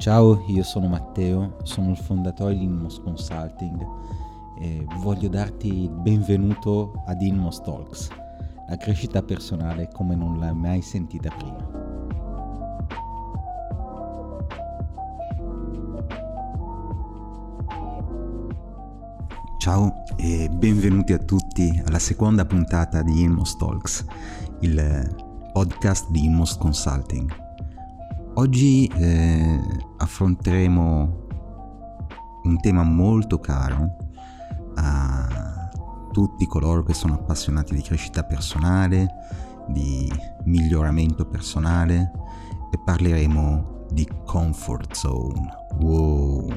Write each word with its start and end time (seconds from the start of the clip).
Ciao, 0.00 0.42
io 0.46 0.62
sono 0.62 0.88
Matteo, 0.88 1.58
sono 1.62 1.90
il 1.90 1.96
fondatore 1.98 2.56
di 2.56 2.64
Inmos 2.64 3.02
Consulting 3.02 3.86
e 4.58 4.86
voglio 5.00 5.28
darti 5.28 5.82
il 5.82 5.90
benvenuto 5.90 7.02
ad 7.04 7.20
Inmos 7.20 7.60
Talks, 7.60 8.08
la 8.66 8.78
crescita 8.78 9.22
personale 9.22 9.90
come 9.92 10.14
non 10.14 10.38
l'hai 10.38 10.54
mai 10.54 10.80
sentita 10.80 11.30
prima. 11.36 11.68
Ciao 19.58 19.92
e 20.16 20.48
benvenuti 20.48 21.12
a 21.12 21.18
tutti 21.18 21.82
alla 21.84 21.98
seconda 21.98 22.46
puntata 22.46 23.02
di 23.02 23.20
Inmos 23.20 23.54
Talks, 23.58 24.06
il 24.60 25.50
podcast 25.52 26.08
di 26.08 26.24
Inmos 26.24 26.56
Consulting. 26.56 27.49
Oggi 28.40 28.86
eh, 28.86 29.60
affronteremo 29.98 31.26
un 32.44 32.60
tema 32.60 32.82
molto 32.82 33.38
caro 33.38 33.96
a 34.76 35.68
tutti 36.10 36.46
coloro 36.46 36.82
che 36.82 36.94
sono 36.94 37.16
appassionati 37.16 37.74
di 37.74 37.82
crescita 37.82 38.22
personale, 38.24 39.08
di 39.68 40.10
miglioramento 40.44 41.26
personale 41.26 42.12
e 42.72 42.80
parleremo 42.82 43.88
di 43.90 44.08
comfort 44.24 44.94
zone. 44.94 45.48
Wow! 45.80 46.50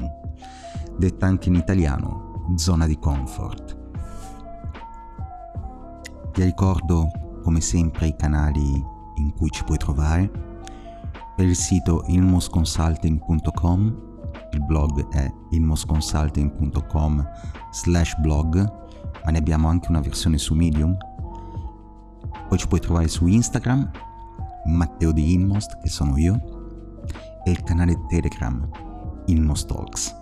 Detta 0.96 1.26
anche 1.26 1.50
in 1.50 1.56
italiano 1.56 2.54
zona 2.56 2.86
di 2.86 2.98
comfort. 2.98 3.78
Ti 6.32 6.42
ricordo 6.42 7.10
come 7.42 7.60
sempre 7.60 8.06
i 8.06 8.16
canali 8.16 8.72
in 9.16 9.34
cui 9.36 9.50
ci 9.50 9.64
puoi 9.64 9.76
trovare. 9.76 10.53
Per 11.36 11.44
il 11.44 11.56
sito 11.56 12.04
ilmosconsulting.com, 12.06 13.82
il 14.52 14.64
blog 14.64 15.08
è 15.08 15.28
ilmosconsulting.com 15.50 17.28
slash 17.72 18.16
blog, 18.20 18.56
ma 19.24 19.30
ne 19.32 19.38
abbiamo 19.38 19.66
anche 19.66 19.88
una 19.88 20.00
versione 20.00 20.38
su 20.38 20.54
Medium. 20.54 20.96
Poi 22.48 22.56
ci 22.56 22.68
puoi 22.68 22.78
trovare 22.78 23.08
su 23.08 23.26
Instagram, 23.26 23.90
Matteo 24.66 25.10
di 25.10 25.32
Inmost, 25.32 25.80
che 25.80 25.88
sono 25.88 26.16
io, 26.16 26.40
e 27.44 27.50
il 27.50 27.64
canale 27.64 28.00
Telegram, 28.06 28.68
Inmost 29.26 29.66
Talks. 29.66 30.16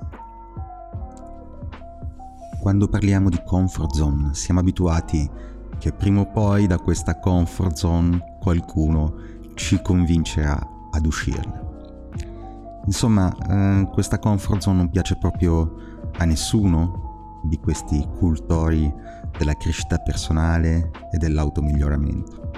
Quando 2.58 2.88
parliamo 2.88 3.28
di 3.28 3.42
comfort 3.44 3.94
zone 3.94 4.32
siamo 4.32 4.60
abituati 4.60 5.28
che 5.78 5.92
prima 5.92 6.20
o 6.20 6.30
poi 6.30 6.66
da 6.66 6.78
questa 6.78 7.18
comfort 7.18 7.76
zone 7.76 8.38
qualcuno 8.40 9.14
ci 9.54 9.82
convincerà 9.82 10.71
ad 10.92 11.06
uscirne. 11.06 11.70
Insomma, 12.86 13.32
eh, 13.48 13.88
questa 13.92 14.18
comfort 14.18 14.60
zone 14.60 14.78
non 14.78 14.90
piace 14.90 15.16
proprio 15.16 15.74
a 16.18 16.24
nessuno 16.24 17.40
di 17.44 17.58
questi 17.58 18.06
cultori 18.18 18.92
della 19.36 19.54
crescita 19.54 19.98
personale 19.98 20.90
e 21.10 21.18
dell'automiglioramento. 21.18 22.50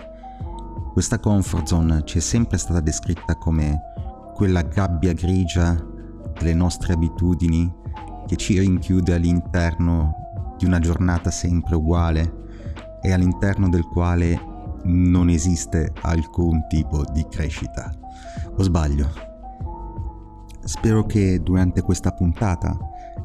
Questa 0.93 1.19
comfort 1.19 1.67
zone 1.67 2.03
ci 2.05 2.19
è 2.19 2.21
sempre 2.21 2.59
stata 2.59 2.81
descritta 2.81 3.37
come 3.37 3.81
quella 4.35 4.63
gabbia 4.63 5.13
grigia 5.13 5.77
delle 6.39 6.55
nostre 6.55 6.93
abitudini 6.93 7.73
che 8.27 8.37
ci 8.37 8.59
rinchiude 8.59 9.15
all'interno 9.15 10.55
di 10.57 10.65
una 10.65 10.79
giornata 10.79 11.31
sempre 11.31 11.75
uguale 11.77 12.43
e 13.03 13.13
all'interno 13.13 13.69
del 13.69 13.85
quale 13.85 14.53
non 14.85 15.29
esiste 15.29 15.93
alcun 16.03 16.67
tipo 16.69 17.05
di 17.13 17.27
crescita. 17.29 18.04
O 18.57 18.63
sbaglio? 18.63 19.09
Spero 20.65 21.05
che 21.05 21.43
durante 21.43 21.83
questa 21.83 22.13
puntata, 22.13 22.77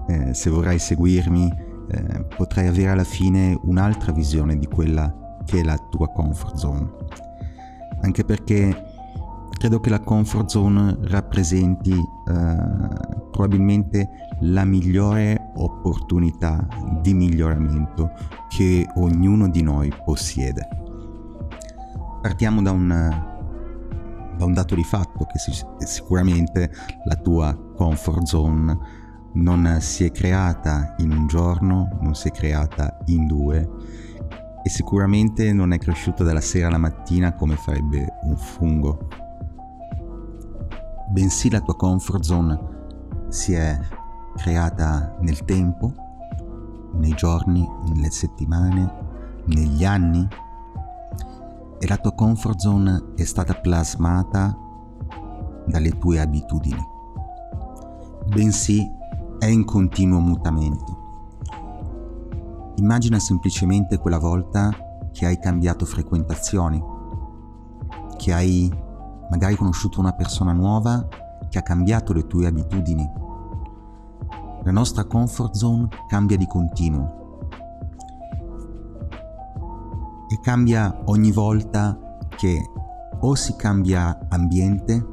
eh, 0.07 0.33
se 0.33 0.49
vorrai 0.49 0.79
seguirmi, 0.79 1.67
eh, 1.91 2.25
potrai 2.35 2.67
avere 2.67 2.89
alla 2.89 3.03
fine 3.03 3.57
un'altra 3.63 4.11
visione 4.11 4.57
di 4.57 4.67
quella 4.67 5.37
che 5.45 5.61
è 5.61 5.63
la 5.63 5.77
tua 5.89 6.09
comfort 6.09 6.55
zone. 6.55 6.89
Anche 8.01 8.23
perché 8.23 8.85
credo 9.57 9.79
che 9.79 9.89
la 9.89 9.99
comfort 9.99 10.49
zone 10.49 10.97
rappresenti 11.01 11.91
eh, 11.91 13.27
probabilmente 13.31 14.09
la 14.41 14.63
migliore 14.63 15.51
opportunità 15.55 16.67
di 17.01 17.13
miglioramento 17.13 18.11
che 18.47 18.87
ognuno 18.95 19.49
di 19.49 19.61
noi 19.61 19.91
possiede. 20.05 20.67
Partiamo 22.21 22.61
da 22.61 22.71
un, 22.71 23.28
da 24.39 24.45
un 24.45 24.53
dato 24.53 24.73
di 24.73 24.85
fatto 24.85 25.25
che 25.25 25.37
sicuramente 25.85 26.71
la 27.03 27.15
tua 27.15 27.53
comfort 27.75 28.23
zone 28.23 28.77
non 29.33 29.79
si 29.81 30.05
è 30.05 30.11
creata 30.11 30.95
in 30.99 31.11
un 31.11 31.27
giorno, 31.27 31.97
non 31.99 32.15
si 32.15 32.29
è 32.29 32.31
creata 32.31 32.99
in 33.07 33.27
due 33.27 33.69
e 34.63 34.69
sicuramente 34.69 35.51
non 35.51 35.73
è 35.73 35.77
cresciuta 35.77 36.23
dalla 36.23 36.39
sera 36.39 36.67
alla 36.67 36.77
mattina 36.77 37.33
come 37.33 37.57
farebbe 37.57 38.13
un 38.23 38.37
fungo. 38.37 39.09
Bensì 41.09 41.49
la 41.49 41.59
tua 41.59 41.75
comfort 41.75 42.23
zone 42.23 42.59
si 43.27 43.51
è 43.51 43.77
creata 44.37 45.17
nel 45.19 45.43
tempo, 45.43 45.91
nei 46.93 47.13
giorni, 47.13 47.67
nelle 47.89 48.09
settimane, 48.09 48.93
negli 49.47 49.83
anni 49.83 50.25
e 51.79 51.87
la 51.87 51.97
tua 51.97 52.13
comfort 52.13 52.59
zone 52.59 53.13
è 53.15 53.23
stata 53.23 53.53
plasmata 53.53 54.55
dalle 55.65 55.97
tue 55.97 56.19
abitudini, 56.19 56.85
bensì 58.27 58.85
è 59.39 59.45
in 59.45 59.63
continuo 59.63 60.19
mutamento. 60.19 60.97
Immagina 62.75 63.19
semplicemente 63.19 63.97
quella 63.97 64.19
volta 64.19 64.71
che 65.11 65.25
hai 65.25 65.39
cambiato 65.39 65.85
frequentazioni, 65.85 66.83
che 68.17 68.33
hai 68.33 68.71
magari 69.29 69.55
conosciuto 69.55 69.99
una 69.99 70.13
persona 70.13 70.51
nuova 70.51 71.07
che 71.49 71.57
ha 71.57 71.63
cambiato 71.63 72.13
le 72.13 72.27
tue 72.27 72.47
abitudini. 72.47 73.09
La 74.63 74.71
nostra 74.71 75.05
comfort 75.05 75.55
zone 75.55 75.87
cambia 76.07 76.35
di 76.35 76.45
continuo 76.45 77.18
e 80.29 80.39
cambia 80.41 81.01
ogni 81.05 81.31
volta 81.31 81.97
che 82.35 82.61
o 83.21 83.35
si 83.35 83.55
cambia 83.55 84.27
ambiente, 84.29 85.05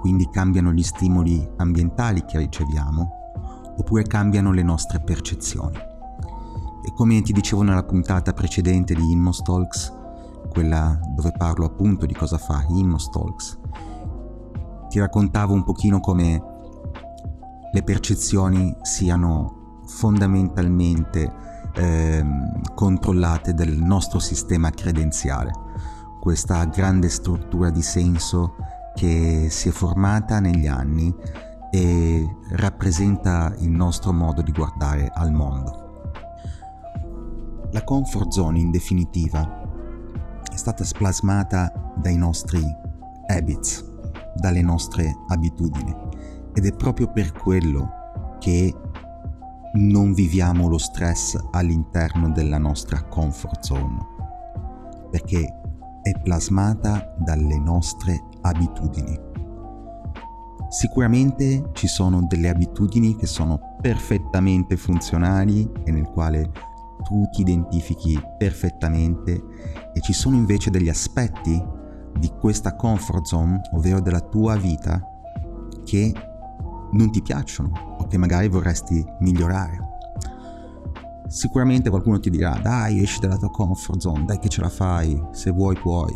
quindi 0.00 0.28
cambiano 0.30 0.72
gli 0.72 0.82
stimoli 0.82 1.48
ambientali 1.56 2.24
che 2.24 2.38
riceviamo, 2.38 3.10
oppure 3.78 4.02
cambiano 4.04 4.52
le 4.52 4.62
nostre 4.62 5.00
percezioni. 5.00 5.76
E 6.84 6.92
come 6.94 7.22
ti 7.22 7.32
dicevo 7.32 7.62
nella 7.62 7.84
puntata 7.84 8.32
precedente 8.32 8.94
di 8.94 9.10
Inmos 9.10 9.42
quella 10.50 11.00
dove 11.14 11.32
parlo 11.36 11.64
appunto 11.64 12.04
di 12.04 12.14
cosa 12.14 12.36
fa 12.36 12.66
Innostalks, 12.68 13.58
ti 14.88 14.98
raccontavo 14.98 15.54
un 15.54 15.64
pochino 15.64 16.00
come 16.00 16.42
le 17.72 17.82
percezioni 17.82 18.76
siano 18.82 19.80
fondamentalmente 19.86 21.51
ehm, 21.74 22.74
controllate 22.74 23.54
dal 23.54 23.68
nostro 23.68 24.18
sistema 24.18 24.70
credenziale, 24.70 25.50
questa 26.20 26.64
grande 26.66 27.08
struttura 27.08 27.70
di 27.70 27.82
senso 27.82 28.56
che 28.94 29.48
si 29.50 29.68
è 29.68 29.72
formata 29.72 30.40
negli 30.40 30.66
anni 30.66 31.14
e 31.70 32.36
rappresenta 32.50 33.54
il 33.58 33.70
nostro 33.70 34.12
modo 34.12 34.42
di 34.42 34.52
guardare 34.52 35.10
al 35.12 35.32
mondo. 35.32 35.80
La 37.70 37.82
comfort 37.84 38.30
zone 38.30 38.58
in 38.58 38.70
definitiva 38.70 39.60
è 40.52 40.56
stata 40.56 40.84
splasmata 40.84 41.72
dai 41.96 42.16
nostri 42.16 42.62
habits, 43.26 43.82
dalle 44.34 44.60
nostre 44.60 45.16
abitudini 45.28 45.96
ed 46.52 46.66
è 46.66 46.72
proprio 46.74 47.10
per 47.10 47.32
quello 47.32 48.00
che 48.38 48.74
non 49.74 50.12
viviamo 50.12 50.68
lo 50.68 50.78
stress 50.78 51.38
all'interno 51.52 52.30
della 52.30 52.58
nostra 52.58 53.02
comfort 53.04 53.62
zone, 53.62 53.98
perché 55.10 55.60
è 56.02 56.20
plasmata 56.20 57.14
dalle 57.16 57.58
nostre 57.58 58.22
abitudini. 58.42 59.18
Sicuramente 60.68 61.70
ci 61.72 61.86
sono 61.86 62.24
delle 62.26 62.48
abitudini 62.48 63.16
che 63.16 63.26
sono 63.26 63.76
perfettamente 63.80 64.76
funzionali 64.76 65.70
e 65.84 65.92
nel 65.92 66.06
quale 66.08 66.50
tu 67.04 67.28
ti 67.30 67.42
identifichi 67.42 68.20
perfettamente 68.38 69.42
e 69.92 70.00
ci 70.00 70.12
sono 70.12 70.36
invece 70.36 70.70
degli 70.70 70.88
aspetti 70.88 71.62
di 72.18 72.30
questa 72.38 72.74
comfort 72.74 73.24
zone, 73.24 73.60
ovvero 73.72 74.00
della 74.00 74.20
tua 74.20 74.56
vita, 74.56 75.02
che 75.84 76.12
non 76.92 77.10
ti 77.10 77.22
piacciono 77.22 77.96
o 77.98 78.06
che 78.06 78.18
magari 78.18 78.48
vorresti 78.48 79.04
migliorare. 79.20 79.90
Sicuramente 81.28 81.88
qualcuno 81.90 82.20
ti 82.20 82.30
dirà, 82.30 82.58
dai, 82.62 83.02
esci 83.02 83.20
dalla 83.20 83.36
tua 83.36 83.50
comfort 83.50 84.00
zone, 84.00 84.24
dai 84.24 84.38
che 84.38 84.48
ce 84.48 84.60
la 84.60 84.68
fai, 84.68 85.20
se 85.32 85.50
vuoi 85.50 85.76
puoi. 85.76 86.12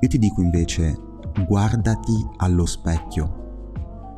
Io 0.00 0.08
ti 0.08 0.18
dico 0.18 0.42
invece, 0.42 0.98
guardati 1.46 2.26
allo 2.38 2.66
specchio 2.66 3.40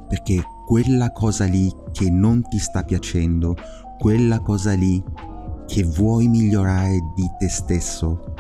perché 0.09 0.43
quella 0.67 1.11
cosa 1.11 1.45
lì 1.45 1.73
che 1.93 2.11
non 2.11 2.43
ti 2.49 2.59
sta 2.59 2.85
piacendo, 2.85 3.57
quella 3.99 4.41
cosa 4.41 4.73
lì 4.73 5.03
che 5.67 5.83
vuoi 5.83 6.29
migliorare 6.29 7.01
di 7.15 7.29
te 7.39 7.49
stesso, 7.49 8.35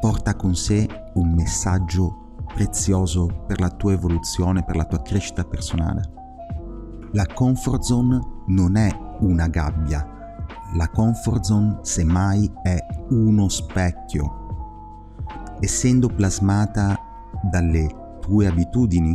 porta 0.00 0.34
con 0.34 0.54
sé 0.54 0.86
un 1.14 1.32
messaggio 1.32 2.24
prezioso 2.56 3.44
per 3.46 3.60
la 3.60 3.68
tua 3.68 3.92
evoluzione, 3.92 4.64
per 4.64 4.76
la 4.76 4.86
tua 4.86 5.02
crescita 5.02 5.44
personale. 5.44 6.10
La 7.12 7.26
comfort 7.26 7.82
zone 7.82 8.18
non 8.46 8.76
è 8.76 8.88
una 9.20 9.46
gabbia, 9.46 10.08
la 10.74 10.88
comfort 10.88 11.44
zone 11.44 11.78
semmai 11.82 12.50
è 12.62 12.78
uno 13.10 13.50
specchio. 13.50 14.44
Essendo 15.60 16.08
plasmata 16.08 16.98
dalle 17.42 18.18
tue 18.20 18.46
abitudini, 18.46 19.14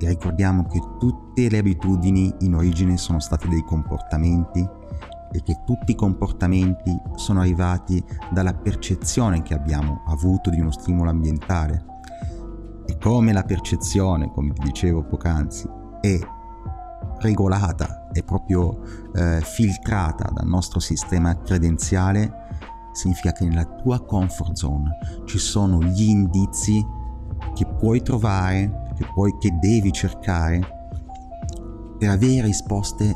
e 0.00 0.06
ricordiamo 0.06 0.64
che 0.64 0.80
tutte 0.98 1.48
le 1.48 1.58
abitudini 1.58 2.32
in 2.40 2.54
origine 2.54 2.98
sono 2.98 3.18
state 3.18 3.48
dei 3.48 3.64
comportamenti 3.64 4.60
e 5.32 5.42
che 5.42 5.62
tutti 5.64 5.92
i 5.92 5.94
comportamenti 5.94 6.94
sono 7.16 7.40
arrivati 7.40 8.02
dalla 8.30 8.52
percezione 8.52 9.42
che 9.42 9.54
abbiamo 9.54 10.02
avuto 10.06 10.50
di 10.50 10.60
uno 10.60 10.70
stimolo 10.70 11.08
ambientale. 11.08 11.96
E 12.90 12.96
come 12.96 13.34
la 13.34 13.42
percezione, 13.42 14.32
come 14.32 14.54
ti 14.54 14.62
dicevo 14.62 15.04
poc'anzi, 15.04 15.68
è 16.00 16.18
regolata, 17.18 18.08
è 18.10 18.22
proprio 18.22 18.80
eh, 19.14 19.42
filtrata 19.42 20.30
dal 20.32 20.46
nostro 20.46 20.80
sistema 20.80 21.38
credenziale, 21.38 22.32
significa 22.94 23.32
che 23.32 23.44
nella 23.44 23.66
tua 23.66 24.02
comfort 24.02 24.54
zone 24.54 24.96
ci 25.26 25.36
sono 25.36 25.82
gli 25.82 26.08
indizi 26.08 26.82
che 27.54 27.66
puoi 27.66 28.00
trovare, 28.00 28.92
che, 28.96 29.06
puoi, 29.12 29.36
che 29.38 29.54
devi 29.60 29.92
cercare 29.92 30.60
per 31.98 32.08
avere 32.08 32.46
risposte 32.46 33.14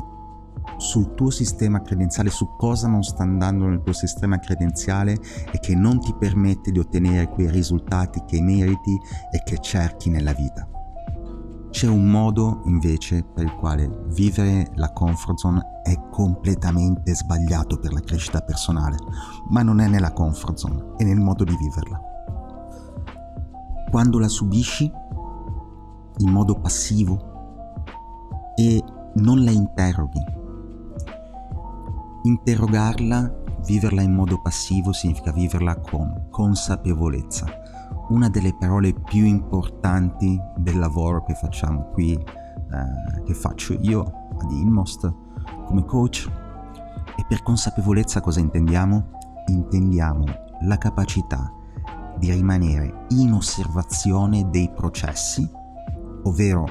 sul 0.83 1.15
tuo 1.15 1.31
sistema 1.31 1.81
credenziale, 1.81 2.29
su 2.29 2.55
cosa 2.57 2.87
non 2.87 3.03
sta 3.03 3.23
andando 3.23 3.65
nel 3.65 3.81
tuo 3.81 3.93
sistema 3.93 4.37
credenziale 4.37 5.17
e 5.51 5.59
che 5.59 5.75
non 5.75 5.99
ti 5.99 6.13
permette 6.13 6.71
di 6.71 6.79
ottenere 6.79 7.29
quei 7.29 7.49
risultati 7.49 8.21
che 8.27 8.41
meriti 8.41 8.99
e 9.31 9.41
che 9.43 9.57
cerchi 9.59 10.09
nella 10.09 10.33
vita. 10.33 10.67
C'è 11.71 11.87
un 11.87 12.05
modo 12.05 12.61
invece 12.65 13.23
per 13.23 13.45
il 13.45 13.55
quale 13.55 13.89
vivere 14.09 14.71
la 14.75 14.91
comfort 14.91 15.39
zone 15.39 15.81
è 15.83 15.97
completamente 16.11 17.15
sbagliato 17.15 17.79
per 17.79 17.93
la 17.93 18.01
crescita 18.01 18.41
personale, 18.41 18.97
ma 19.49 19.63
non 19.63 19.79
è 19.79 19.87
nella 19.87 20.11
comfort 20.11 20.57
zone, 20.57 20.93
è 20.97 21.03
nel 21.03 21.19
modo 21.19 21.43
di 21.43 21.55
viverla. 21.55 21.99
Quando 23.89 24.19
la 24.19 24.27
subisci 24.27 24.91
in 26.17 26.29
modo 26.29 26.59
passivo 26.59 27.31
e 28.55 28.83
non 29.15 29.43
la 29.43 29.51
interroghi. 29.51 30.41
Interrogarla, 32.23 33.41
viverla 33.65 34.01
in 34.01 34.13
modo 34.13 34.41
passivo 34.41 34.91
significa 34.93 35.31
viverla 35.31 35.79
con 35.79 36.27
consapevolezza 36.29 37.45
una 38.09 38.29
delle 38.29 38.55
parole 38.55 38.93
più 38.93 39.25
importanti 39.25 40.39
del 40.57 40.77
lavoro 40.77 41.23
che 41.23 41.33
facciamo 41.33 41.89
qui, 41.91 42.13
eh, 42.13 43.23
che 43.23 43.33
faccio 43.33 43.73
io 43.73 44.01
ad 44.37 44.51
Inmost 44.51 45.13
come 45.65 45.85
coach. 45.85 46.29
E 47.15 47.25
per 47.27 47.43
consapevolezza 47.43 48.21
cosa 48.21 48.39
intendiamo? 48.39 49.11
Intendiamo 49.47 50.25
la 50.61 50.77
capacità 50.77 51.51
di 52.17 52.31
rimanere 52.31 53.05
in 53.09 53.33
osservazione 53.33 54.49
dei 54.49 54.71
processi, 54.73 55.49
ovvero 56.23 56.65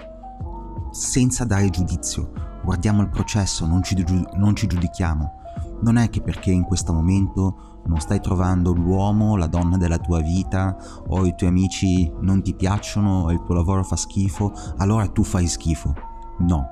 senza 0.90 1.44
dare 1.44 1.70
giudizio. 1.70 2.32
Guardiamo 2.64 3.02
il 3.02 3.08
processo, 3.08 3.66
non 3.66 3.82
ci, 3.82 4.04
non 4.34 4.54
ci 4.54 4.66
giudichiamo. 4.66 5.40
Non 5.82 5.96
è 5.96 6.10
che 6.10 6.20
perché 6.20 6.50
in 6.50 6.62
questo 6.62 6.92
momento 6.92 7.82
non 7.86 8.00
stai 8.00 8.20
trovando 8.20 8.72
l'uomo, 8.72 9.36
la 9.36 9.46
donna 9.46 9.76
della 9.76 9.98
tua 9.98 10.20
vita, 10.20 10.76
o 11.08 11.26
i 11.26 11.34
tuoi 11.34 11.50
amici 11.50 12.10
non 12.20 12.42
ti 12.42 12.54
piacciono, 12.54 13.24
o 13.24 13.32
il 13.32 13.42
tuo 13.42 13.54
lavoro 13.54 13.82
fa 13.82 13.96
schifo, 13.96 14.52
allora 14.78 15.06
tu 15.08 15.24
fai 15.24 15.46
schifo. 15.46 15.94
No. 16.38 16.64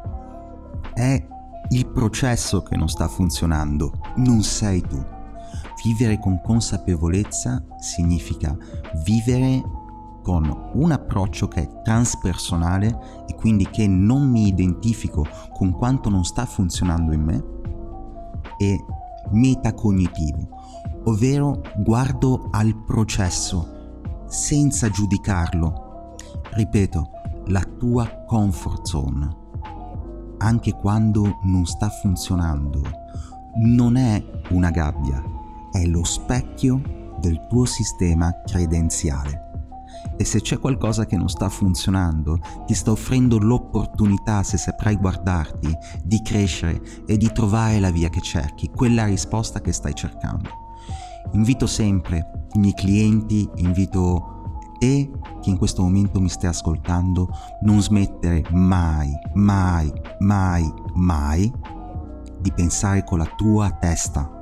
È 0.95 1.27
il 1.71 1.89
processo 1.89 2.63
che 2.63 2.77
non 2.77 2.89
sta 2.89 3.09
funzionando, 3.09 3.93
non 4.17 4.43
sei 4.43 4.81
tu. 4.81 5.03
Vivere 5.83 6.19
con 6.19 6.41
consapevolezza 6.43 7.65
significa 7.79 8.57
vivere 9.05 9.63
con 10.23 10.71
un 10.75 10.93
approccio 10.93 11.49
che 11.49 11.63
è 11.63 11.83
transpersonale 11.83 13.25
e 13.27 13.35
quindi 13.35 13.69
che 13.71 13.89
non 13.89 14.29
mi 14.29 14.47
identifico 14.47 15.27
con 15.53 15.73
quanto 15.73 16.11
non 16.11 16.25
sta 16.25 16.45
funzionando 16.45 17.13
in 17.13 17.23
me 17.23 17.45
e 18.59 18.85
metacognitivo, 19.31 20.49
ovvero 21.05 21.61
guardo 21.79 22.49
al 22.51 22.75
processo 22.85 23.79
senza 24.27 24.89
giudicarlo. 24.89 26.15
Ripeto, 26.53 27.11
la 27.47 27.63
tua 27.79 28.25
comfort 28.27 28.87
zone, 28.87 29.37
anche 30.39 30.73
quando 30.73 31.39
non 31.45 31.67
sta 31.67 31.89
funzionando, 31.89 32.81
non 33.63 33.97
è 33.97 34.23
una 34.51 34.71
gabbia, 34.71 35.23
è 35.71 35.85
lo 35.87 36.05
specchio 36.05 36.81
del 37.19 37.47
tuo 37.49 37.65
sistema 37.65 38.33
credenziale. 38.45 39.50
E 40.17 40.25
se 40.25 40.41
c'è 40.41 40.59
qualcosa 40.59 41.07
che 41.07 41.17
non 41.17 41.29
sta 41.29 41.49
funzionando, 41.49 42.39
ti 42.67 42.75
sta 42.75 42.91
offrendo 42.91 43.39
l'opportunità, 43.39 44.43
se 44.43 44.57
saprai 44.57 44.97
guardarti, 44.97 45.75
di 46.05 46.21
crescere 46.23 46.81
e 47.07 47.17
di 47.17 47.31
trovare 47.33 47.81
la 47.81 47.91
via 47.91 48.09
che 48.09 48.21
cerchi, 48.21 48.69
quella 48.69 49.07
risposta 49.07 49.61
che 49.61 49.73
stai 49.73 49.95
cercando. 49.95 50.51
Invito 51.33 51.67
sempre 51.67 52.47
i 52.53 52.59
miei 52.59 52.75
clienti, 52.75 53.49
invito 53.57 54.39
te 54.81 55.11
che 55.41 55.51
in 55.51 55.59
questo 55.59 55.83
momento 55.83 56.21
mi 56.21 56.29
stai 56.29 56.51
ascoltando, 56.51 57.29
non 57.63 57.81
smettere 57.81 58.43
mai, 58.51 59.13
mai, 59.35 59.93
mai, 60.19 60.73
mai 60.95 61.53
di 62.41 62.51
pensare 62.53 63.05
con 63.05 63.19
la 63.19 63.31
tua 63.37 63.71
testa. 63.71 64.39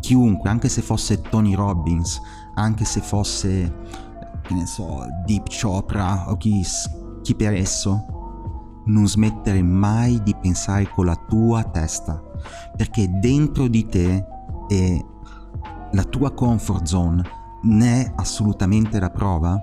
Chiunque, 0.00 0.48
anche 0.48 0.68
se 0.68 0.80
fosse 0.80 1.20
Tony 1.20 1.54
Robbins, 1.54 2.20
anche 2.54 2.84
se 2.84 3.00
fosse, 3.00 3.72
che 4.50 4.54
ne 4.54 4.66
so, 4.66 5.06
Deep 5.24 5.46
Chopra 5.48 6.28
o 6.28 6.36
chi, 6.36 6.64
chi 7.22 7.36
per 7.36 7.54
esso, 7.54 8.82
non 8.86 9.06
smettere 9.06 9.62
mai 9.62 10.20
di 10.24 10.34
pensare 10.34 10.88
con 10.88 11.06
la 11.06 11.14
tua 11.28 11.62
testa, 11.62 12.20
perché 12.76 13.08
dentro 13.20 13.68
di 13.68 13.86
te 13.86 14.26
è 14.66 15.04
la 15.92 16.04
tua 16.04 16.32
comfort 16.32 16.84
zone 16.84 17.22
ne 17.62 18.04
è 18.04 18.12
assolutamente 18.16 18.98
la 18.98 19.10
prova? 19.10 19.60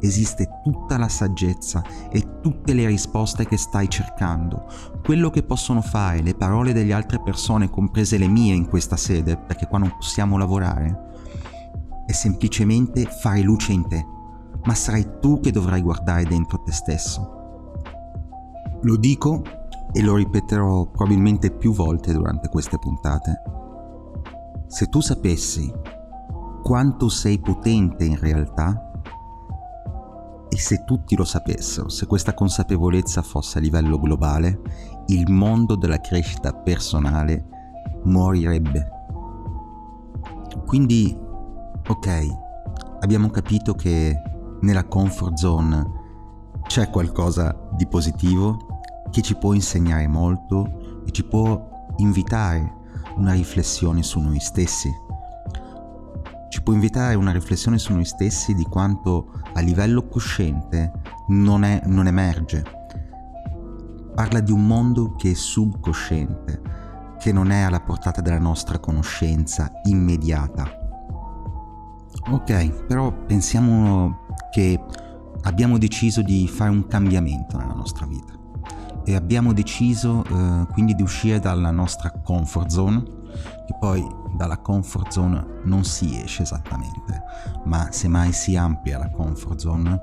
Esiste 0.00 0.60
tutta 0.62 0.96
la 0.96 1.08
saggezza 1.08 1.82
e 2.10 2.40
tutte 2.40 2.72
le 2.72 2.86
risposte 2.86 3.46
che 3.46 3.56
stai 3.56 3.88
cercando. 3.88 4.66
Quello 5.02 5.30
che 5.30 5.42
possono 5.42 5.80
fare 5.82 6.22
le 6.22 6.34
parole 6.34 6.72
delle 6.72 6.92
altre 6.92 7.20
persone, 7.20 7.68
comprese 7.68 8.16
le 8.16 8.28
mie 8.28 8.54
in 8.54 8.68
questa 8.68 8.96
sede, 8.96 9.36
perché 9.36 9.66
qua 9.66 9.78
non 9.78 9.90
possiamo 9.90 10.38
lavorare, 10.38 11.08
è 12.06 12.12
semplicemente 12.12 13.04
fare 13.04 13.40
luce 13.40 13.72
in 13.72 13.88
te. 13.88 14.18
Ma 14.64 14.74
sarai 14.74 15.18
tu 15.20 15.40
che 15.40 15.50
dovrai 15.50 15.82
guardare 15.82 16.24
dentro 16.24 16.62
te 16.62 16.72
stesso. 16.72 17.38
Lo 18.82 18.96
dico 18.96 19.42
e 19.92 20.02
lo 20.02 20.14
ripeterò 20.16 20.86
probabilmente 20.86 21.50
più 21.50 21.72
volte 21.72 22.12
durante 22.12 22.48
queste 22.48 22.78
puntate 22.78 23.42
se 24.70 24.86
tu 24.86 25.00
sapessi 25.00 25.68
quanto 26.62 27.08
sei 27.08 27.40
potente 27.40 28.04
in 28.04 28.16
realtà, 28.16 28.88
e 30.48 30.56
se 30.56 30.84
tutti 30.84 31.16
lo 31.16 31.24
sapessero, 31.24 31.88
se 31.88 32.06
questa 32.06 32.34
consapevolezza 32.34 33.20
fosse 33.22 33.58
a 33.58 33.60
livello 33.60 33.98
globale, 33.98 34.60
il 35.06 35.28
mondo 35.28 35.74
della 35.74 36.00
crescita 36.00 36.52
personale 36.52 37.48
morirebbe. 38.04 38.90
Quindi, 40.66 41.18
ok, 41.88 42.26
abbiamo 43.00 43.28
capito 43.28 43.74
che 43.74 44.22
nella 44.60 44.84
comfort 44.84 45.36
zone 45.36 45.98
c'è 46.66 46.90
qualcosa 46.90 47.68
di 47.72 47.86
positivo 47.86 48.80
che 49.10 49.22
ci 49.22 49.36
può 49.36 49.54
insegnare 49.54 50.06
molto 50.06 51.02
e 51.04 51.10
ci 51.10 51.24
può 51.24 51.88
invitare 51.96 52.78
una 53.16 53.32
riflessione 53.32 54.02
su 54.02 54.20
noi 54.20 54.38
stessi. 54.38 54.90
Ci 56.48 56.62
può 56.62 56.72
invitare 56.72 57.14
una 57.14 57.32
riflessione 57.32 57.78
su 57.78 57.92
noi 57.92 58.04
stessi 58.04 58.54
di 58.54 58.64
quanto 58.64 59.32
a 59.52 59.60
livello 59.60 60.06
cosciente 60.06 60.92
non, 61.28 61.64
è, 61.64 61.82
non 61.86 62.06
emerge. 62.06 62.64
Parla 64.14 64.40
di 64.40 64.52
un 64.52 64.66
mondo 64.66 65.14
che 65.14 65.30
è 65.30 65.34
subcosciente, 65.34 66.62
che 67.18 67.32
non 67.32 67.50
è 67.50 67.60
alla 67.60 67.80
portata 67.80 68.20
della 68.20 68.38
nostra 68.38 68.78
conoscenza 68.78 69.70
immediata. 69.84 70.78
Ok, 72.30 72.84
però 72.86 73.12
pensiamo 73.12 74.19
che 74.50 74.80
abbiamo 75.42 75.78
deciso 75.78 76.22
di 76.22 76.46
fare 76.48 76.70
un 76.70 76.86
cambiamento 76.86 77.56
nella 77.56 77.74
nostra 77.74 78.06
vita. 78.06 78.38
e 79.04 79.14
abbiamo 79.14 79.52
deciso 79.52 80.24
eh, 80.24 80.66
quindi 80.72 80.94
di 80.94 81.02
uscire 81.02 81.40
dalla 81.40 81.70
nostra 81.70 82.10
comfort 82.22 82.68
zone, 82.68 83.02
che 83.66 83.74
poi 83.78 84.06
dalla 84.36 84.58
comfort 84.58 85.10
zone 85.10 85.44
non 85.64 85.84
si 85.84 86.20
esce 86.20 86.42
esattamente, 86.42 87.22
ma 87.64 87.88
semmai 87.90 88.32
si 88.32 88.56
amplia 88.56 88.98
la 88.98 89.10
comfort 89.10 89.58
zone, 89.58 90.00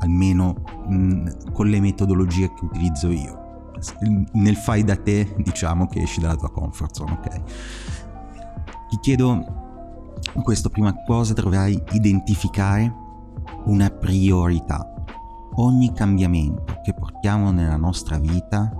almeno 0.00 0.54
mh, 0.86 1.52
con 1.52 1.68
le 1.68 1.80
metodologie 1.80 2.52
che 2.54 2.64
utilizzo 2.64 3.08
io. 3.10 3.70
Nel 4.32 4.56
fai 4.56 4.84
da 4.84 4.96
te 4.96 5.34
diciamo 5.38 5.86
che 5.86 6.02
esci 6.02 6.20
dalla 6.20 6.36
tua 6.36 6.50
comfort 6.50 6.94
zone, 6.94 7.12
ok? 7.12 7.42
Ti 8.88 8.98
chiedo 9.00 9.60
questo 10.42 10.68
prima 10.68 10.94
cosa 11.04 11.32
dovrai 11.32 11.82
identificare 11.90 13.00
una 13.66 13.90
priorità. 13.90 14.92
Ogni 15.56 15.92
cambiamento 15.92 16.80
che 16.82 16.94
portiamo 16.94 17.50
nella 17.50 17.76
nostra 17.76 18.18
vita 18.18 18.72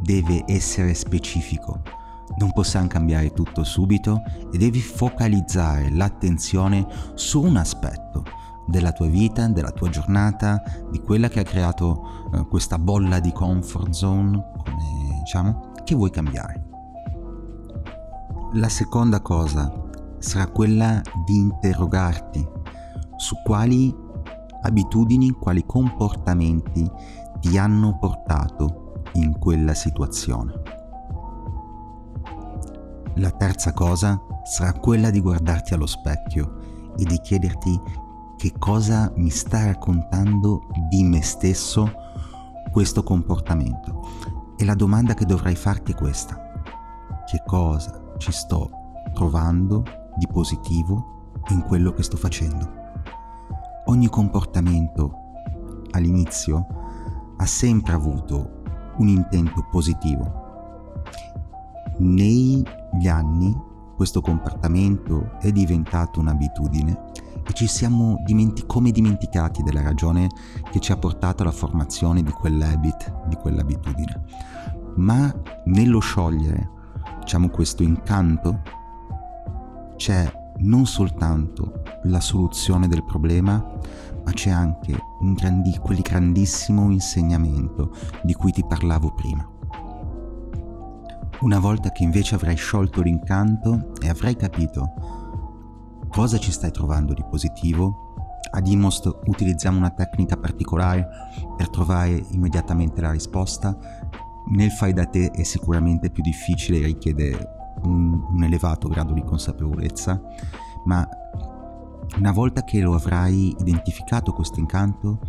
deve 0.00 0.44
essere 0.46 0.94
specifico. 0.94 1.82
Non 2.38 2.52
possiamo 2.52 2.86
cambiare 2.86 3.32
tutto 3.32 3.64
subito 3.64 4.22
e 4.52 4.56
devi 4.56 4.80
focalizzare 4.80 5.90
l'attenzione 5.90 6.86
su 7.14 7.42
un 7.42 7.56
aspetto 7.56 8.24
della 8.66 8.92
tua 8.92 9.08
vita, 9.08 9.48
della 9.48 9.72
tua 9.72 9.88
giornata, 9.88 10.62
di 10.90 11.00
quella 11.00 11.28
che 11.28 11.40
ha 11.40 11.44
creato 11.44 12.30
eh, 12.32 12.46
questa 12.46 12.78
bolla 12.78 13.18
di 13.18 13.32
comfort 13.32 13.90
zone, 13.90 14.52
come 14.64 15.18
diciamo, 15.18 15.72
che 15.84 15.94
vuoi 15.94 16.10
cambiare. 16.10 16.68
La 18.52 18.68
seconda 18.68 19.20
cosa 19.20 19.72
sarà 20.18 20.46
quella 20.46 21.00
di 21.26 21.36
interrogarti 21.36 22.58
su 23.20 23.36
quali 23.44 23.94
abitudini, 24.62 25.30
quali 25.32 25.64
comportamenti 25.66 26.90
ti 27.38 27.58
hanno 27.58 27.98
portato 27.98 29.02
in 29.14 29.38
quella 29.38 29.74
situazione. 29.74 30.54
La 33.16 33.30
terza 33.30 33.74
cosa 33.74 34.18
sarà 34.44 34.72
quella 34.72 35.10
di 35.10 35.20
guardarti 35.20 35.74
allo 35.74 35.86
specchio 35.86 36.92
e 36.96 37.04
di 37.04 37.20
chiederti 37.20 37.80
che 38.38 38.54
cosa 38.58 39.12
mi 39.16 39.28
sta 39.28 39.66
raccontando 39.66 40.68
di 40.88 41.04
me 41.04 41.22
stesso 41.22 41.92
questo 42.72 43.02
comportamento. 43.02 44.00
E 44.56 44.64
la 44.64 44.74
domanda 44.74 45.12
che 45.12 45.26
dovrai 45.26 45.56
farti 45.56 45.92
è 45.92 45.94
questa. 45.94 46.40
Che 47.26 47.42
cosa 47.44 48.14
ci 48.16 48.32
sto 48.32 48.70
trovando 49.12 49.84
di 50.16 50.26
positivo 50.26 51.32
in 51.50 51.60
quello 51.62 51.92
che 51.92 52.02
sto 52.02 52.16
facendo. 52.16 52.79
Ogni 53.90 54.08
comportamento 54.08 55.32
all'inizio 55.90 56.64
ha 57.36 57.44
sempre 57.44 57.92
avuto 57.92 58.62
un 58.98 59.08
intento 59.08 59.66
positivo. 59.68 61.02
Negli 61.98 63.08
anni 63.08 63.52
questo 63.96 64.20
comportamento 64.20 65.32
è 65.40 65.50
diventato 65.50 66.20
un'abitudine 66.20 67.06
e 67.44 67.52
ci 67.52 67.66
siamo 67.66 68.22
dimenti- 68.24 68.64
come 68.64 68.92
dimenticati 68.92 69.64
della 69.64 69.82
ragione 69.82 70.28
che 70.70 70.78
ci 70.78 70.92
ha 70.92 70.96
portato 70.96 71.42
alla 71.42 71.50
formazione 71.50 72.22
di 72.22 72.30
quell'habit, 72.30 73.26
di 73.26 73.34
quell'abitudine. 73.34 74.22
Ma 74.98 75.34
nello 75.64 75.98
sciogliere, 75.98 76.70
diciamo, 77.18 77.48
questo 77.48 77.82
incanto 77.82 78.62
c'è 79.96 80.39
non 80.60 80.86
soltanto 80.86 81.82
la 82.04 82.20
soluzione 82.20 82.88
del 82.88 83.04
problema, 83.04 83.64
ma 84.24 84.32
c'è 84.32 84.50
anche 84.50 84.96
grandi, 85.34 85.76
quel 85.78 86.00
grandissimo 86.00 86.90
insegnamento 86.90 87.94
di 88.22 88.34
cui 88.34 88.52
ti 88.52 88.64
parlavo 88.64 89.12
prima. 89.12 89.48
Una 91.40 91.58
volta 91.58 91.90
che 91.90 92.02
invece 92.02 92.34
avrai 92.34 92.56
sciolto 92.56 93.00
l'incanto 93.00 93.92
e 94.00 94.08
avrai 94.08 94.36
capito 94.36 94.92
cosa 96.08 96.38
ci 96.38 96.50
stai 96.52 96.70
trovando 96.70 97.14
di 97.14 97.24
positivo, 97.28 98.08
a 98.52 98.60
Dimost 98.60 99.10
utilizziamo 99.26 99.78
una 99.78 99.90
tecnica 99.90 100.36
particolare 100.36 101.06
per 101.56 101.70
trovare 101.70 102.24
immediatamente 102.32 103.00
la 103.00 103.12
risposta. 103.12 103.76
Nel 104.48 104.70
fai 104.70 104.92
da 104.92 105.06
te 105.06 105.30
è 105.30 105.44
sicuramente 105.44 106.10
più 106.10 106.22
difficile 106.22 106.80
e 106.80 106.86
richiede 106.86 107.59
un, 107.82 108.22
un 108.30 108.42
elevato 108.42 108.88
grado 108.88 109.12
di 109.12 109.22
consapevolezza, 109.22 110.20
ma 110.84 111.08
una 112.18 112.32
volta 112.32 112.64
che 112.64 112.80
lo 112.80 112.94
avrai 112.94 113.54
identificato 113.58 114.32
questo 114.32 114.58
incanto, 114.58 115.20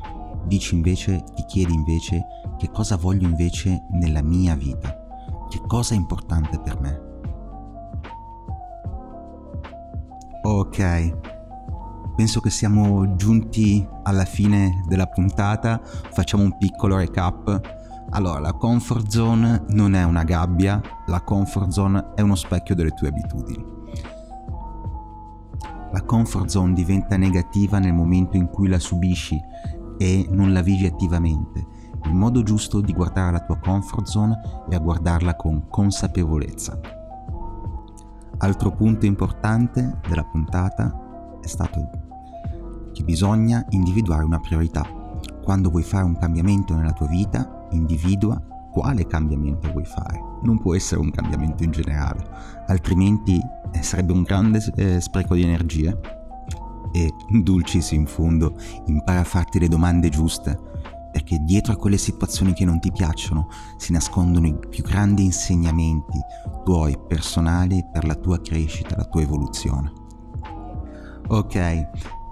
dici 0.45 0.75
invece, 0.75 1.24
ti 1.36 1.45
chiedi 1.45 1.74
invece 1.74 2.25
che 2.57 2.69
cosa 2.71 2.95
voglio 2.98 3.27
invece 3.27 3.86
nella 3.91 4.21
mia 4.21 4.55
vita, 4.55 4.98
che 5.50 5.62
cosa 5.67 5.93
è 5.93 5.98
importante 5.98 6.60
per 6.60 6.79
me. 6.79 7.10
Ok, 10.43 11.17
penso 12.15 12.39
che 12.39 12.50
siamo 12.50 13.15
giunti 13.15 13.88
alla 14.03 14.25
fine 14.25 14.83
della 14.88 15.05
puntata, 15.05 15.79
facciamo 15.83 16.43
un 16.43 16.57
piccolo 16.57 16.98
recap 16.98 17.79
allora, 18.10 18.39
la 18.39 18.53
comfort 18.53 19.08
zone 19.08 19.63
non 19.70 19.93
è 19.93 20.03
una 20.03 20.24
gabbia, 20.24 20.81
la 21.05 21.22
comfort 21.22 21.70
zone 21.70 22.12
è 22.15 22.22
uno 22.22 22.36
specchio 22.36 22.75
delle 22.75 22.91
tue 22.91 23.08
abitudini. 23.08 23.63
La 25.91 26.03
comfort 26.03 26.48
zone 26.48 26.74
diventa 26.74 27.15
negativa 27.15 27.79
nel 27.79 27.93
momento 27.93 28.38
in 28.38 28.50
cui 28.50 28.67
la 28.67 28.79
subisci 28.79 29.39
e 29.98 30.27
non 30.29 30.51
la 30.51 30.62
vivi 30.62 30.86
attivamente. 30.86 31.65
Il 32.05 32.13
modo 32.13 32.43
giusto 32.43 32.81
di 32.81 32.93
guardare 32.93 33.31
la 33.31 33.39
tua 33.41 33.58
comfort 33.58 34.08
zone 34.08 34.39
è 34.70 34.75
a 34.75 34.79
guardarla 34.79 35.36
con 35.36 35.67
consapevolezza. 35.70 36.79
Altro 38.38 38.72
punto 38.72 39.05
importante 39.05 40.00
della 40.08 40.24
puntata 40.24 41.39
è 41.41 41.48
stato 41.48 41.89
che 42.91 43.03
bisogna 43.03 43.65
individuare 43.70 44.24
una 44.24 44.39
priorità. 44.39 44.86
Quando 45.43 45.70
vuoi 45.70 45.84
fare 45.84 46.03
un 46.03 46.17
cambiamento 46.17 46.75
nella 46.75 46.93
tua 46.93 47.08
vita, 47.08 47.60
individua 47.71 48.41
quale 48.71 49.05
cambiamento 49.05 49.69
vuoi 49.71 49.85
fare. 49.85 50.19
Non 50.43 50.59
può 50.59 50.75
essere 50.75 51.01
un 51.01 51.11
cambiamento 51.11 51.63
in 51.63 51.71
generale, 51.71 52.27
altrimenti 52.67 53.39
eh, 53.71 53.81
sarebbe 53.83 54.13
un 54.13 54.23
grande 54.23 54.63
eh, 54.75 54.99
spreco 54.99 55.35
di 55.35 55.43
energie. 55.43 55.99
E, 56.93 57.13
dulcis 57.29 57.91
in 57.91 58.05
fondo, 58.05 58.57
impara 58.85 59.21
a 59.21 59.25
farti 59.25 59.59
le 59.59 59.69
domande 59.69 60.09
giuste, 60.09 60.59
perché 61.11 61.39
dietro 61.43 61.73
a 61.73 61.77
quelle 61.77 61.97
situazioni 61.97 62.53
che 62.53 62.65
non 62.65 62.79
ti 62.79 62.91
piacciono 62.91 63.47
si 63.77 63.91
nascondono 63.91 64.47
i 64.47 64.57
più 64.69 64.83
grandi 64.83 65.23
insegnamenti 65.23 66.19
tuoi 66.63 66.97
personali 67.07 67.85
per 67.91 68.05
la 68.05 68.15
tua 68.15 68.39
crescita, 68.39 68.95
la 68.95 69.05
tua 69.05 69.21
evoluzione. 69.21 69.91
Ok, 71.27 71.89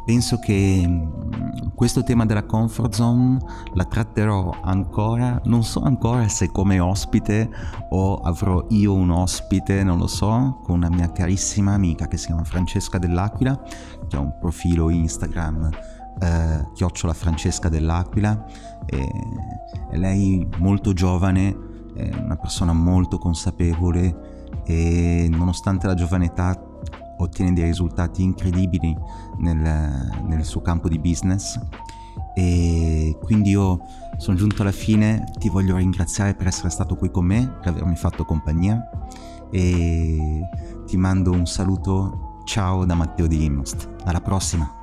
penso 0.10 0.40
che 0.40 0.84
mm, 0.88 1.68
questo 1.76 2.02
tema 2.02 2.26
della 2.26 2.44
comfort 2.44 2.96
zone 2.96 3.38
la 3.76 3.86
tratterò 3.86 4.58
ancora, 4.64 5.40
non 5.44 5.64
so 5.64 5.82
ancora 5.82 6.28
se 6.28 6.50
come 6.50 6.80
ospite 6.80 7.48
o 7.90 8.16
avrò 8.16 8.66
io 8.70 8.96
un 8.96 9.12
ospite, 9.12 9.84
non 9.84 10.00
lo 10.00 10.08
so, 10.08 10.62
con 10.64 10.78
una 10.78 10.90
mia 10.90 11.12
carissima 11.12 11.74
amica 11.74 12.08
che 12.08 12.18
si 12.18 12.26
chiama 12.26 12.44
Francesca 12.44 12.98
dell'Aquila, 12.98 13.62
che 14.08 14.16
ha 14.16 14.20
un 14.20 14.36
profilo 14.40 14.90
Instagram 14.90 15.70
eh, 16.20 16.68
chiocciola 16.74 17.14
Francesca 17.14 17.70
dell'Aquila, 17.70 18.46
e, 18.88 19.08
e 19.92 19.98
lei 20.00 20.44
molto 20.58 20.92
giovane, 20.92 21.56
è 21.94 22.10
una 22.16 22.36
persona 22.36 22.74
molto 22.74 23.20
consapevole 23.20 24.48
e 24.66 25.28
nonostante 25.30 25.86
la 25.86 25.94
giovane 25.94 26.26
età 26.26 26.69
ottiene 27.20 27.54
dei 27.54 27.66
risultati 27.66 28.24
incredibili 28.24 28.96
nel, 29.38 30.22
nel 30.26 30.44
suo 30.44 30.62
campo 30.62 30.88
di 30.88 31.00
business. 31.00 31.60
E 32.36 33.18
quindi 33.22 33.52
io 33.52 33.80
sono 34.18 34.38
giunto 34.38 34.62
alla 34.62 34.72
fine, 34.72 35.32
ti 35.38 35.50
voglio 35.50 35.78
ringraziare 35.78 36.36
per 36.36 36.48
essere 36.48 36.70
stato 36.70 36.96
qui 36.96 37.12
con 37.12 37.26
me, 37.26 37.58
per 37.62 37.70
avermi 37.70 37.96
fatto 37.96 38.26
compagnia. 38.26 38.82
E 39.52 40.42
ti 40.86 40.98
mando 40.98 41.32
un 41.32 41.46
saluto, 41.46 42.42
ciao 42.46 42.86
da 42.86 42.96
Matteo 42.96 43.28
di 43.28 43.44
Immost, 43.44 43.90
alla 44.06 44.22
prossima! 44.22 44.79